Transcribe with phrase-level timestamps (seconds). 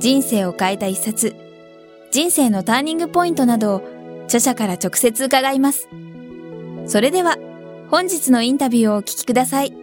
[0.00, 1.36] 人生を変えた一冊、
[2.10, 3.82] 人生のターニングポイントなどを
[4.24, 5.90] 著者から直接伺います。
[6.86, 7.36] それでは、
[7.90, 9.74] 本日のインタビューをお聞きください。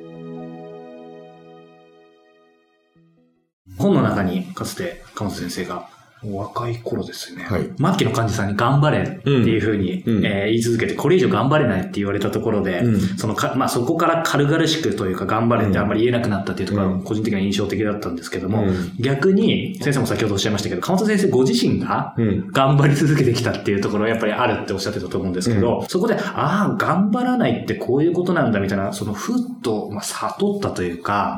[3.77, 5.87] 本の中にかつて、鴨本先生が
[6.23, 7.43] 若い頃ですね。
[7.43, 7.69] はい。
[7.77, 22.15] 末期の患者さんに頑張れっていうふうに、うん、えー、言い続けて、これ以上頑張れないって言われたところで、うん、そのか、まあそこから軽々しくというか頑張れってあんまり言えなくなったっていうところが個人的には印象的だったんですけども、うん、逆に、先生も先ほどおっしゃいましたけど、鎌本先生ご自身が
[22.51, 31.37] 頑張り続けてきたっていうところはやっぱりあるっておっしゃってたと思うんですけど、そこで、ああ、頑張らないってこういうことなんだみたいな、そのふっと、まあ、悟ったというか、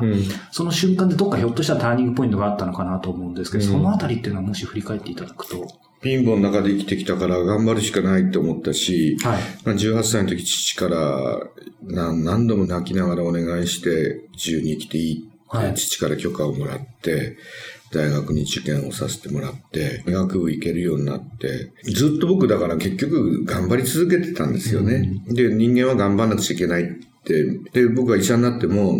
[0.50, 5.68] その瞬間でどっかひょっとしたらターニングポイントがあったのかなと思うんですけど、そのあたりっていうのはもし振り返っていただくと。
[6.02, 11.40] 貧乏の中で生きてきたから頑張るしかないと思ったし、はい、18歳の時父から
[11.82, 17.36] 何度も泣きながらお願いして自由に生きていいって父から許可をもらって、
[17.92, 25.20] 大学に受験をさせてもらって、医学部行けるようになって、ずっと僕だから結局頑張り続けてたんですよね。
[25.26, 26.86] うん、で、人間は頑張らなくちゃいけないっ
[27.24, 28.96] て、で、僕が医者になっても、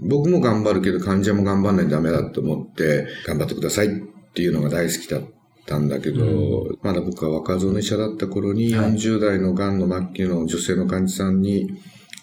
[0.00, 3.90] 僕も頑張るけど患者も頑張らないとダメだと思って、頑張ってくださいっ
[4.34, 5.22] ていうのが大好きだっ
[5.66, 11.70] たんだけど、うん、まだ僕は若造の医者だった頃に、40代の癌の末期の女性の患者さんに、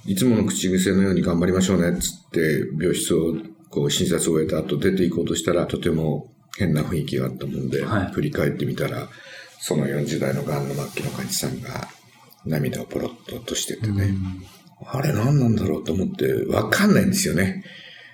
[0.06, 3.36] いつもの口癖のように頑張りましょうねっつって病室を
[3.70, 9.08] こう診察を終えた後出て行こうとしたらとても変な雰囲気があったもんで、はい、振り返ってみたら
[9.60, 11.88] その40代の癌の末期の患者さんが
[12.46, 14.14] 涙をポロッと落としててね、
[14.86, 17.64] あれ何なんだろうと思ってわかんないんですよね。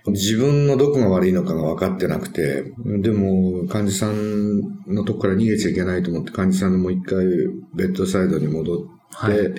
[0.08, 7.26] 自分のどこが悪いのかが分かってなくて、でも患者さんのとこから逃げちゃいけないと思って患者さんのもう一回
[7.74, 9.54] ベッドサイドに戻って、はい、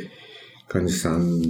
[0.68, 1.40] 患者さん、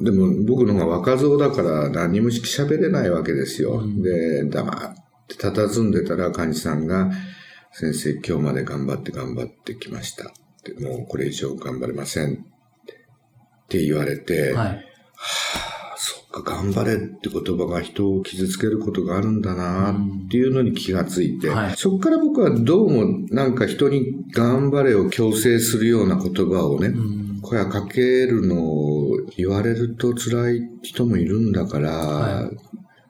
[0.00, 3.80] でも僕のが若造だから何も喋れないわけですよ。
[3.80, 4.94] うん、で、黙っ
[5.28, 7.10] て佇んでたら患者さんが、
[7.72, 10.32] 先生今日まで頑張って頑張ってきました。
[10.80, 12.32] もうこれ以上頑張れません。
[12.32, 12.36] っ
[13.68, 14.84] て言われて、はい、
[15.16, 15.75] は
[16.42, 26.94] 頑張れって言葉が人を傷つけることがあるんだなっていうのに気がついて、はい、そこから僕はどうもなんか人に頑張れを強制するような言葉をね、
[27.42, 32.56] 声かけるのを言われると辛い人もいるんだから、はい、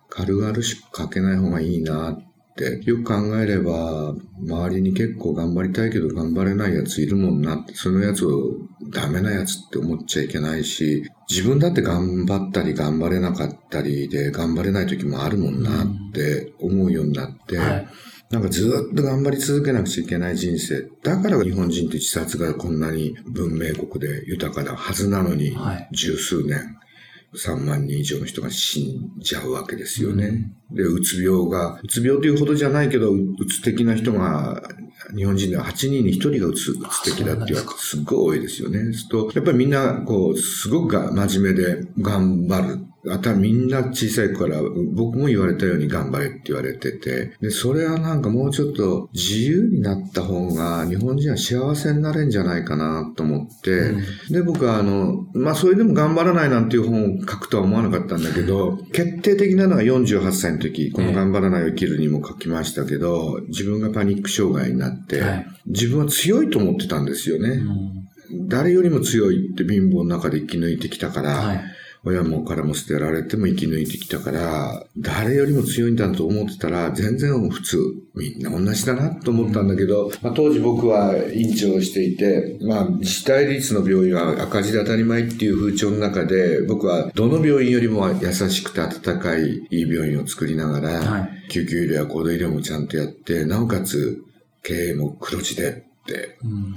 [0.09, 2.26] 軽々しくかけない方がいいなっ
[2.57, 8.53] て、よく考えれば、周りに結構頑張りたいけど頑張れないやついるもんなそのやつを
[8.91, 17.89] ダメなやつって思っちゃいけないし、自分だって頑張ったり頑張れなかったりで頑張れない時もあるもんなって思うようになって、はい。
[18.31, 20.89] なんかずっと頑張り続けなくちゃいけない人生。
[21.03, 25.57] だから日本人って自殺がこんなに文明国で豊かなはずなのに、
[25.93, 26.77] 十数年、
[27.35, 30.51] 3万人以上の人が死んじゃうわけですよね。
[30.71, 34.63] で、うつ病が、うつ病というほどじゃないけど、うつ的な人が
[35.15, 38.93] 日本人では8人に1人がうつ、うつ的だっていうのはすっごい多いですよね。
[38.93, 42.86] すると、やっぱりみんな、こう、すごく真面目で頑張る。
[43.09, 44.61] あとはみんな小さいから、
[44.93, 67.51] 僕も言われたように頑張れって言われてて、で、それはなんかもうちょっと自由になった方が日本人は幸せになれんじゃないかなと思って、うん、で、僕はあの、まあそれでも頑張らないなんていう本を書くとは思わなかったんだけど、決定的なのが48歳の時、この頑張らないを生きるにも書きましたけど、自分がパニック障害になって、はい、自分は強いと思ってたんですよね。
[68.31, 71.65] うん、誰よりも強いって貧乏の中で生き抜いてきたから、はい
[72.07, 77.79] 親もからも捨てられても生き抜いてきたから、誰よりも強いんだと思ってたら、全然普通。
[78.15, 94.23] みんな同じだなと思ったんだけど、まあ、当時僕は院長をしていて、まあ、自治体率の病院は赤字で当たり前っていう風潮の中で、僕はどの病院よりも優しくて温かいいい病院を作りながら、はい、救急医療や高度医療もちゃんとやって、なおかつ
[94.63, 96.77] 経営も黒字でって、うん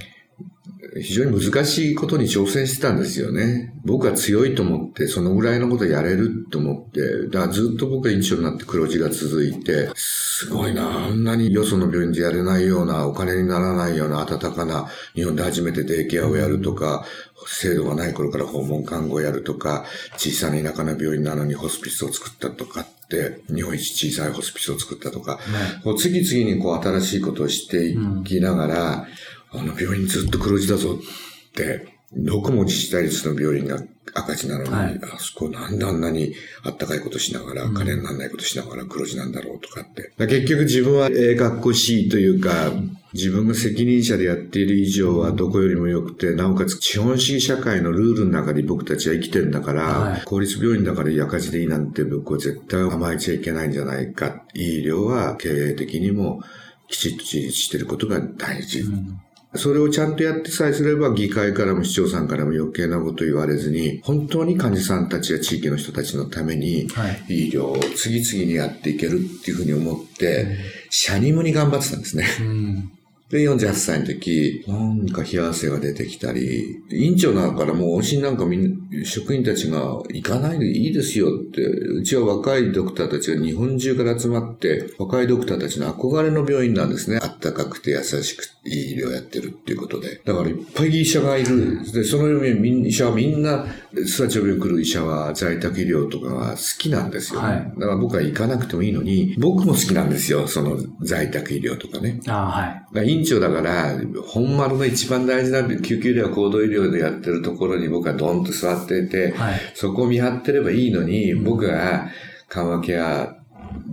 [0.96, 3.74] 非常に難しいことに挑戦してたんですよね。
[3.86, 17.06] 僕は強いと思って、そのぐらいのことやれると思って、だからずっと僕は印象になって黒字が続いて、すごいな、あんなによその病院でやれないような、お金にならないような温かな、日本で初めてデイケアをやるとか、
[17.48, 19.86] 制度がない頃から訪問看護をやるとか、
[20.18, 25.42] 小さな田舎の病院なのにホスピスを作ったとかって、日本一小さいホスピスを作ったとか、ね、
[25.84, 29.06] こう次々にこう新しいことをしていきながら、うん
[29.52, 33.80] あの病院ずっと黒字だぞって、どこも自治体立の病院が
[34.16, 40.12] 赤字なのに、はい、あそこなんであんなにあったかいことしながら、金にならないことしながら黒字なんだろうとかって。
[40.18, 42.72] 結局自分はええかっこしいというか、
[43.14, 54.44] 自分が責任者でやっている以上はどこよりも良くて、なおかつ資本主義社会のルールの中に僕たちは生きてるんだから、はい、公立病院だから赤字でいいなんて僕は絶対甘えちゃいけないんじゃないか。
[54.54, 56.42] いい医療は経営的にも
[56.88, 58.82] きちっと自立していることが大事。
[58.82, 59.22] うん
[59.56, 66.88] それをちゃんとやってさえすれば、議会からも市長さんからも余計なこと言われずに、本当に患者さんたちや地域の人たちのために、
[67.28, 70.56] 医療を次々にやっていけるっていうふうに思って、
[70.92, 72.26] シャニムに頑張ってたんですね。
[72.42, 72.92] うん
[73.30, 87.20] で、48歳の時、なんか冷や汗が出てきたり、院長なんからもう往診なんかみんな、職員たちが行かないでいいですよって、うちは若いドクターたちが日本中から集まって、若いドクターたちの憧れの病院なんですね。
[87.22, 90.22] あったかくて優しくていい医療やってるっていうことで。
[90.26, 91.84] だからいっぱい医者がいる。
[91.92, 93.66] で、その医者はみんな、
[94.06, 97.48] スタチオ病来る医者は在宅医療とかは好きなんですよ、ね。
[97.48, 97.74] はい。
[97.78, 100.48] だから僕は行かなくてもいいのに、僕も好きなんですよ。
[100.48, 102.20] その在宅医療とかね。
[102.28, 103.19] あはい。
[103.20, 112.10] 院長だから、本丸の一番大事な救急医療、行動医療でやってるところに僕はドンと座っていて、はい、そこを見張ってればいいのに、僕が
[112.48, 113.36] 緩和ケア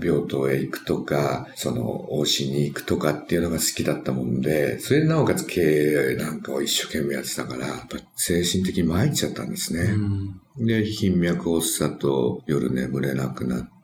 [0.02, 9.94] 病棟へ行くとか、その、往診に行くとかっていうのが好きだったもんで、それでなおかつ経営なんかを一生懸命やってたから、やっぱ精神的に参っちゃったんですね。
[10.58, 13.75] で、頻脈発作と夜眠れなくなって、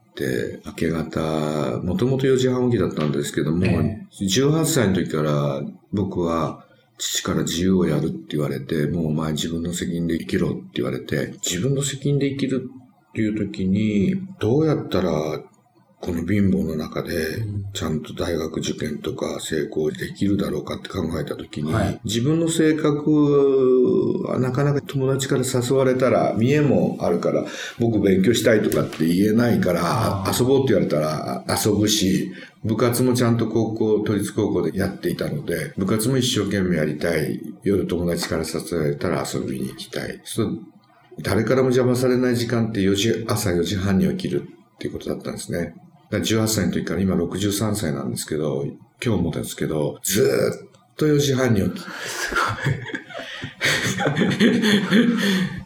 [0.67, 5.63] 明け方、もともと4時半起きだったんですけども、えー、18歳の時から
[5.93, 6.67] 僕は
[6.99, 12.71] 父から自由をやるって言われて、もうお前自分の責任で生きろって言われて、自分の責任で生きる
[13.11, 15.43] っていう時に、どうやったら
[16.03, 17.15] この貧乏の中で、
[17.75, 27.45] ちゃんと大学受験とか成功できるだろうかって考えたときに、はい、自分の性格はなかなか友達から誘われたら、見栄もあるから、
[27.79, 32.33] 僕勉強したいとかって言えないから、遊ぼうって言われたら遊ぶし、
[32.65, 37.41] 部活もちゃんと高校、都立高校でやっていたので、部活も一生懸命やりたい。
[37.63, 40.21] 夜友達から誘われたら遊びに行きたい。
[41.23, 45.77] 誰からも邪魔されない時間って4時、朝4時半に起きるっていうことだったんですね。
[46.19, 48.67] 18歳の時から今63歳なんですけど、
[49.05, 51.83] 今日もですけど、ずっと4時半に起き。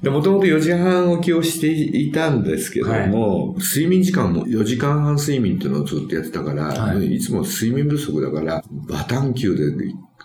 [0.03, 9.65] で、もともと4時半起きをしていたんですけども、はい、睡眠時間も4時間半睡眠っていうのをずっとやってたから、はい、いつも睡眠不足だから、バタン球で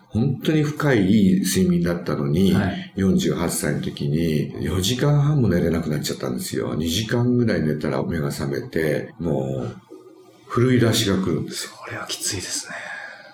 [0.10, 6.76] 本当に深いいい睡眠だったのに、はい、48歳の時に4時間半も寝れなくなっちゃったんですよ。
[6.76, 9.91] 2時間ぐらい寝たら目が覚めて、もう
[10.52, 11.72] 古い出しが来るんですよ。
[11.86, 12.76] それはきついですね。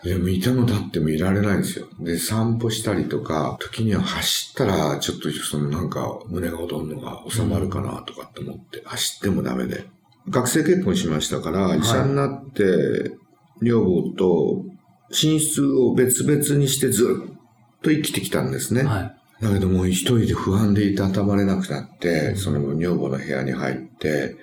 [0.03, 1.87] でもいても立ってもいられないんですよ。
[1.99, 9.87] で、散歩したりとか、時には走ったら、ちょっとそのなんか胸が踊るのが収まるかなとかって思って、走ってもダメで。
[10.29, 13.17] 学生結婚しましたから、医者になって、
[13.63, 14.65] 女房と
[15.09, 17.35] 寝室を別々にしてずっ
[17.81, 18.83] と生きてきたんですね。
[18.83, 19.01] は
[19.41, 24.35] い、だけどもう一人で不安でいたたまれなくなって、その女房の部屋に入って、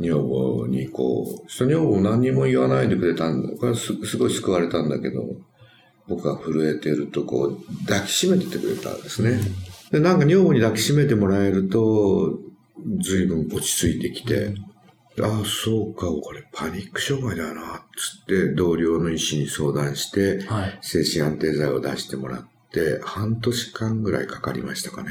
[0.00, 3.50] 女房にこう、その女房何にも言わないでくれたんだ。
[3.50, 5.22] これはすすごい救われたんだけど、
[6.08, 9.38] 僕が震えてるとこう、抱きしめててくれたんですね。
[9.92, 12.38] で、なんか女房に抱きしめてもらえると、
[13.00, 14.54] 随分落ち着いてきて、
[15.22, 25.10] ああ、そうか、これパニック障害だな、つって同僚の医師に相談して、はい、精神安定剤を出してもらって、半年間ぐらいかかりましたかね。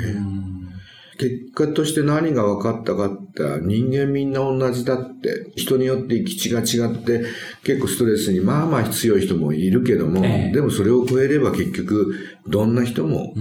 [1.19, 7.25] 結果として何が分かったかって人間みんな同じだって人によって生き地が違って
[7.63, 12.15] 結構ストレスにまあまあ強い人もいるけども、えー、でもそれを超えれば結局
[12.47, 13.33] どんな人も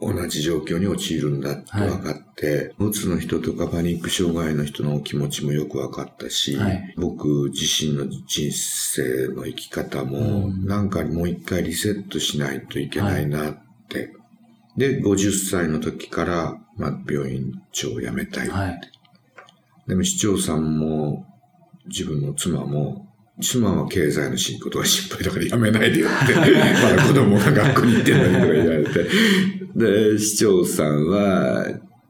[0.00, 13.58] 同じ状況に陥るんだって分かって、うつ、の人とかパニック障害の人の気持ちもよく分かったし、はい、僕自身の人生の生き方もなんかもう一回リセットしないといけないなっ
[13.90, 14.14] て。
[14.78, 18.48] で、50歳の時からまあ、病院長を辞めたい。
[18.48, 18.80] はい、
[19.86, 21.26] でも市長さんも、
[21.86, 23.08] 自分の妻も、
[23.40, 26.42] 妻は経済の進行とか心配だからやめないでよって、 ま
[26.96, 29.04] だ子供が学校に行ってんのにとか言われて。
[29.74, 31.66] で、市長さんは、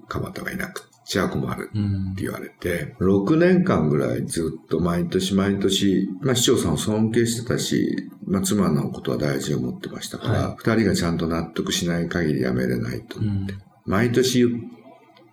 [0.08, 13.52] 蒲田がいなくちゃ困るって言われて、うん、6年間ぐらいずっと毎年毎年、まあ市長さんを尊敬してたし、まあ妻のことは大事に思ってましたから、二、はい、人がちゃんと納得しない限りやめれないと思って。
[13.52, 14.60] うん、毎年言っ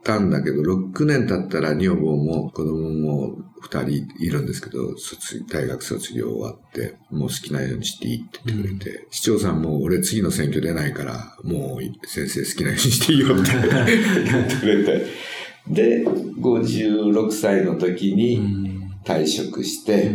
[0.03, 13.51] たんだけど、6年経ったら女房も子供も2人いるんですけど、卒大学卒業終わって、もう好きなようにしていいって言ってくれて、うん、市長さんも俺次の選挙出ないから、もう先生好きなようにしていいよって。
[14.31, 15.05] 言ってくれて。
[15.67, 20.11] で、56歳の時に退職して、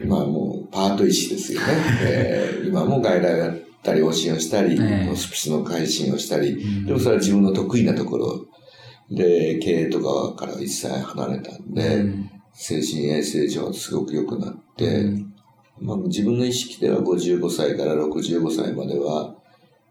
[0.00, 1.66] うん、まあもうパート医師ですよね。
[2.02, 8.46] えー、今も外来をやったり、往診をしたり、ホスピスの改心をしたり、でもそれは自分の得意なところ。
[9.10, 15.34] で、経営とかから一切離れたんで、うん、精神衛生上すごく良くなって、うん、
[15.80, 19.34] まあ、自分の意識では55歳から65歳までは、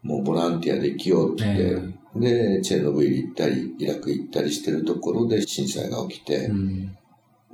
[0.02, 6.96] もうボランティアで生きようって言って、で、チェーノブイリ行ったり、イラク行ったりしてるところで震災が起きて、うん、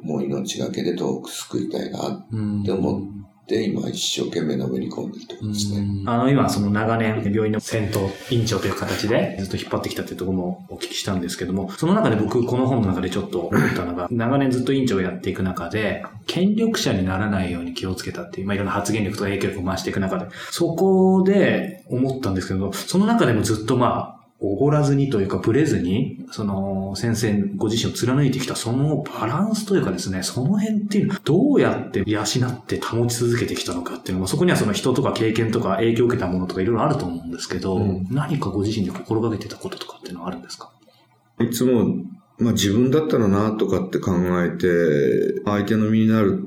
[0.02, 3.02] もう命がけで遠く救いたいなって思っ
[3.46, 6.02] で、今一生懸命のめり込んでるところですね。
[6.06, 40.70] あの、今その長年病院の先頭院長という形でずっと引っ張ってきたっていうところもお聞きしたんですけども、その中で僕この本の中でちょっと思ったのが、 長年ずっと院長をやっていく中で、権力者にならないように気をつけたっていう、まあいろんな発言力とか影響力を回していく中で、そこで思ったんですけど、その中でもずっとまあ、おごらずにというか、ぶれずに、その、先生ご自身を貫いてきた、そのバランスというかですね、その辺っていうのは、どうやって養って保ち続けてきたのかっていうのも、そこにはその人とか経験とか影響を受けたものとかいろいろあると思うんですけど、うん、何かご自身で心がけてたこととかっていうのはあるんですか？
[41.40, 41.96] いつも、
[42.38, 44.12] まあ自分だったらなとかって考
[44.42, 46.46] えて、相手の身になる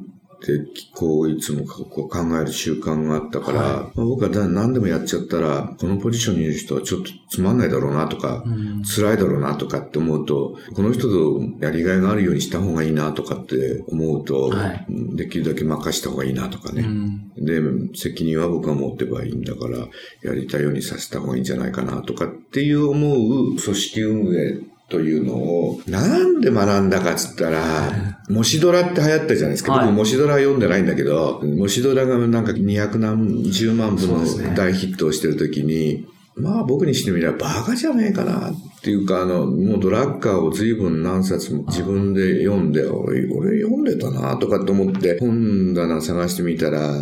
[0.95, 19.87] こういつもこう考える習慣があったから、はい、まあ、僕は何でもやっちゃったら、このポジションにいる人はちょっとつまんないだろうなとか、うん、辛いだろうなとかって思うと、この人とやりがいがあるようにした方がいいなとかって思うと、はい、できるだけ任した方がいいなとかね、うん、で、責任は僕が持ってばいいんだから、
[20.23, 29.73] やりたいようにさせた方がいいんじゃないかなとかっていう思う組織運営というのを、なんで学んだかっつったら、もしドラって流行ったじゃないですか。
[29.73, 36.07] はい、僕、もしドラ読んでないんだけど、もしドラがなんか200何十万部の大ヒットをしてるときに、
[36.39, 46.97] まあ僕にしてみればバカじゃねえかなっていうか、あの、もうドラッカーを随分何冊も自分で読んで、俺、俺読んでたなとかと思って本棚探してみたら、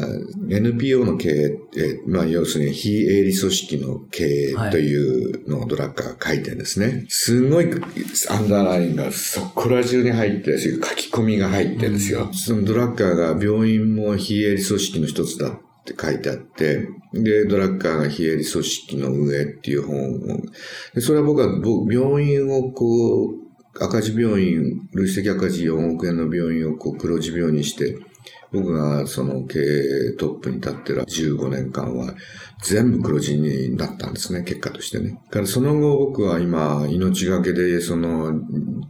[0.50, 7.06] NPO の経営って、まあ要するに非営利組織の経営というのをドラッカーが書いてるんですね。
[7.10, 12.30] すごいアンダーラインがそこら中に入って、書き込みが入ってるんですよ。
[12.34, 15.60] そのドラッカーが病院も非営利組織の一つだ
[15.92, 20.42] って書いてあって、で、ドラッカーが非営利組織の運営っていう本を、
[20.94, 21.00] で。
[21.00, 21.48] それは僕は
[21.90, 23.48] 病院をこう、
[23.80, 27.98] 赤字病院、累積赤字4億円の病院をこう黒字病院にして、
[28.52, 32.14] 僕がその経営トップに立ってる15年間は
[32.62, 35.20] 全部黒字になったんですね、結果としてね。
[35.30, 38.34] からその後僕は今、命がけでその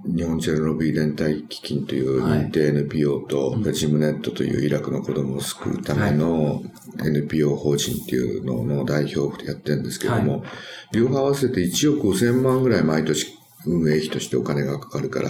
[0.06, 6.64] 日本チェルノビー連帯基金という認定 NPO と、はい、ジムネットというイラクの子供を救うための
[7.04, 10.50] NPO 法人っていうのの代表でやってるんですけども、はい、
[10.94, 13.28] 両方合わせて1億5000万ぐらい毎年
[13.66, 15.30] 運営費としてお金がかかるから、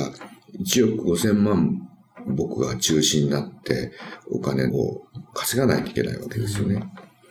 [0.59, 1.87] 1億5000万
[2.27, 3.91] 僕が中心になって
[4.29, 5.03] お金を
[5.34, 6.84] 稼がないといけないわけですよね。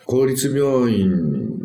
[0.07, 1.57] 公立病院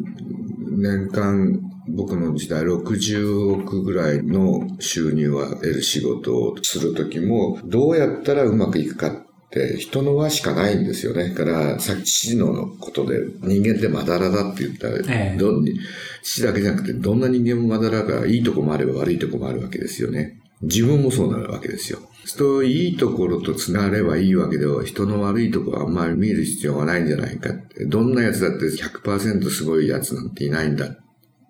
[0.77, 9.11] 年間僕の時代60億ぐらいの収入は得る仕事をするときもどうやったらうまくいくかっ
[9.49, 11.29] て人の輪しかないんですよね。
[11.29, 15.51] だからさっき父のことで人間ってまだらだって言ったら、ええ、ど
[16.23, 20.40] 父だけじゃなくてどんな人間もまだらがいいとこもあれば悪いとこもあるわけですよね。
[20.61, 21.99] 自分もそうなるわけですよ。
[22.25, 27.85] 人いいところと繋がればいいわけでは、人の悪いところはあんまり見る必要がないんじゃないかって。
[27.85, 30.97] どんな奴だって100%すごい奴なんていないんだっ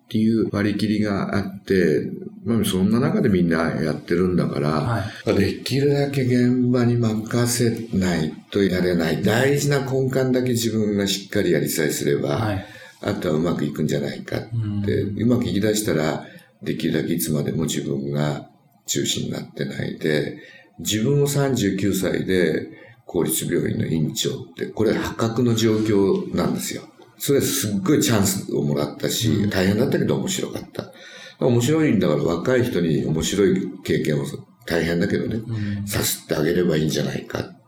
[0.08, 2.10] ていう割り切りがあって、
[2.44, 9.22] まあ、そんな中でみんなやってるんだから、はい、できるだけ現場に任せないとやれない。
[9.22, 12.66] 大事な根幹だけ自分がしっかりやりさえすれば、はい、
[13.02, 16.26] あとはうまくいくんじゃないかって、うまくいき出したら、
[16.62, 18.48] できるだけいつまでも自分が
[18.86, 20.38] 中心になってないで、
[20.78, 22.68] 自分も39歳で
[23.06, 26.82] 公立病院の院長って、これ破格の状況なんですよ。
[27.18, 30.92] それすっごいチャンスをもらったし、大変だったけど面白かった。
[31.38, 34.24] 面白いんだから若い人に面白い経験を
[34.66, 35.40] 大変だけどね、
[35.86, 37.62] させてあげればいいんじゃないかっ、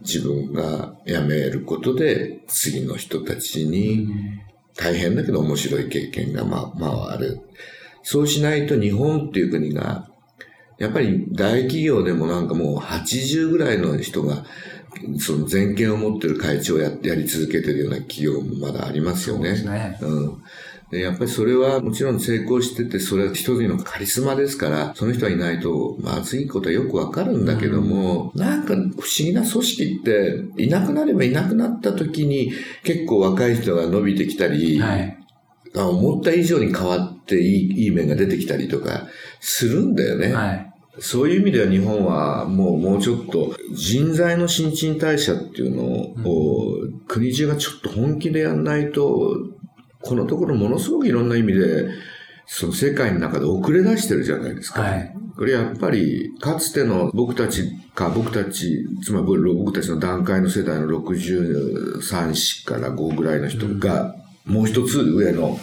[0.00, 4.08] 自分が辞めることで、次の人たちに、
[4.76, 7.40] 大変だけど面白い経験がま、回る。
[8.02, 10.08] そうしないと日本っていう国が、
[10.82, 14.44] やっぱり大企業でもなんかもう80ぐらいの人が、
[15.20, 19.62] その全権を持ってる会長をややり続けてるような企業もまだありますよね。
[19.62, 20.42] ねうん。
[20.90, 35.16] で、やっぱりそれはもちろん成功してて、それは一人のカリスマですから、その人はいないとまずいことはよくわかるんだけども、うん、なんか不思議な組織って、いなくなればいなくなった時に結構若い人が伸びてきたり、はい、
[35.76, 39.06] 思った以上に変わっていいいい面が出てきたりとか
[39.38, 40.32] するんだよね。
[40.32, 49.36] はいそういう意味では日本はもうもうちょっと人材の新陳代謝っていうのを、うん、国中がちょっと本気でやんないと
[50.02, 51.88] このところものすごくいろんな意味で、
[52.46, 54.82] その世界の中で遅れ出してるじゃないですか。
[54.82, 65.58] はい、これやっぱり、かつての僕たちか、僕たち、つまり僕たちの段階の世代の63から5ぐらいの人が、もう一つ上の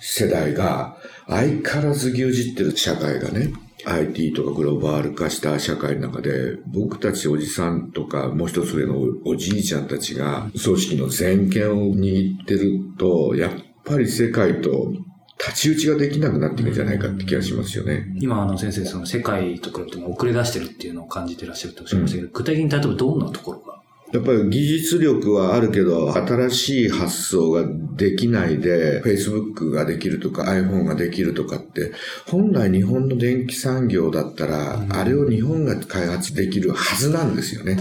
[0.00, 0.96] 世代が、
[1.26, 3.52] 相変わらず牛耳ってる社会がね、
[3.84, 13.52] IT とかグローバル化した社会の中で、僕たちおじさんとか、もう一つ上のおじいちゃんたちが、組織の全権を握ってると、やっ
[13.84, 14.92] ぱり世界と
[15.38, 18.06] 立ち打ちができなくなっていくんじゃないかって気がしますよね。
[18.20, 23.67] 今、あの先生、その世界と比べても遅れ出してるっていうのを感じてらっしゃるとおっしゃいましたけど、うん、具体的に例えばどんなところが？
[24.12, 31.92] やっぱり技術力はあるけど、新しい発想ができないで、Facebook ができるとか iPhone ができるとかって、
[32.26, 37.78] 本来日本の電気産業だったら、うん、あれを日本が開発できるはずなんですよね。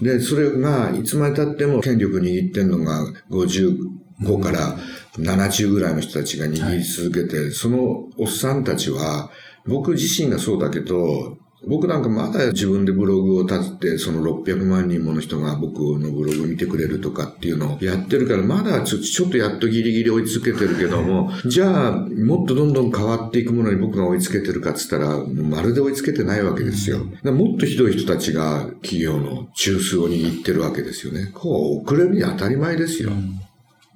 [0.00, 4.76] で、それがいつまで経っても権力握ってんのが55から
[5.18, 9.30] 70ぐらいの人たちが握り続けて、はい、そのおっさんたちは、
[9.66, 27.00] 僕自身がそうだけど、僕なんかまだ自分でブログを立てて、その600万人もの人が僕のブログ見てくれるとかっていうのをやってるから、まだちょちょっとやっとギリギリ追いつけてるけども、 じゃあ、もっとどんどん変わっていくものに僕が追いつけてるかっつったら、まるで追いつけてないわけですよ。
[27.24, 31.30] もっとひどい人たちが企業の中枢を握ってるわけですよね。
[31.34, 33.10] こう、遅れるに当たり前ですよ。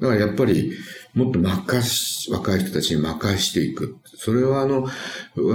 [0.01, 0.73] だからやっぱり、
[1.15, 3.97] もっと任し、若い人たちに任していく。
[4.23, 4.87] それはあの、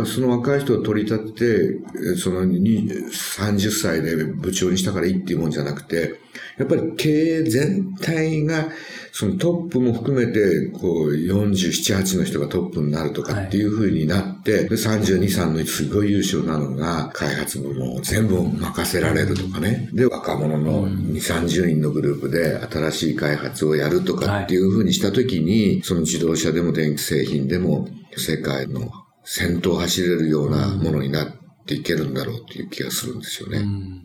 [0.06, 1.78] その若い人を取り立て
[2.14, 6.20] て、その30歳で部長にしたからいいっていうもんじゃなくて、
[6.58, 8.70] やっぱり経営全体が、
[9.12, 19.90] そのトップも含めて、こう、47、8の人がトップになるとかっていう風になって、はい、で32、3のすごい優秀なのが、開発部も全部任せられるとかね。
[19.94, 27.88] で、若者の2、30人のグループで新しい開発をやるとかっていう風にしたときに、その自動車でも電気製品でも、
[28.20, 28.92] 世界の
[29.24, 31.28] 先頭を走れるようなものになっ
[31.66, 33.60] ていけるんだろうっていう気がするんですよね。
[33.60, 34.02] うん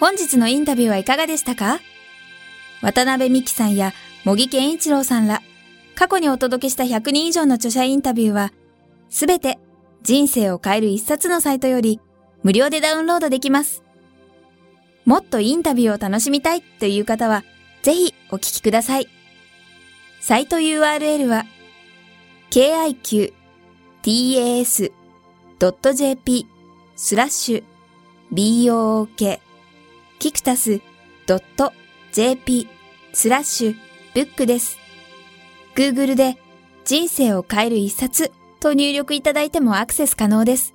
[0.00, 1.80] 本日のインタビューはいかがでしたか？
[2.82, 5.40] 渡辺美希さんや茂木健一郎さんら、
[5.94, 8.52] 過去にお届けした100人以上の著者インタビューは、
[9.08, 9.58] すべて
[10.02, 12.00] 人生を変える一冊のサイトより
[12.42, 13.83] 無料でダウンロードできます。
[15.04, 17.44] もっとインタビューを楽しみたいという方は、
[17.82, 19.08] ぜひお聞きください。
[20.20, 21.44] サイト URL は、
[22.50, 23.26] kiqtas.jp
[26.96, 27.64] スラッシュ
[28.32, 29.40] book
[30.18, 30.80] キクタス
[32.12, 32.68] .jp
[33.12, 33.76] スラッシュ
[34.14, 34.78] ブックです。
[35.74, 36.38] Google で
[36.84, 40.74] 人生を変える一冊と入力いただいてもアクセス可能です。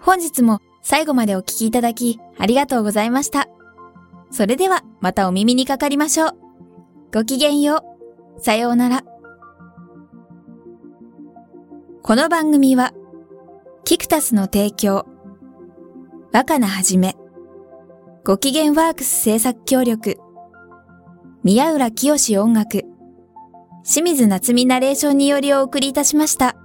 [0.00, 3.48] 本日も最後までお聞きいただきありがとうございました。
[4.30, 6.36] それではまたお耳にかかりましょう。
[7.12, 7.82] ごきげんよ
[8.38, 8.40] う。
[8.40, 9.02] さようなら。
[12.04, 12.92] この番組は、
[13.82, 15.06] キクタスの提供、
[16.32, 17.16] 若菜はじめ、
[18.24, 20.18] ご機嫌ワークス制作協力、
[21.42, 22.84] 宮浦清志音楽、
[23.82, 26.56] 清水夏美ナレーションによりお送りいたしました。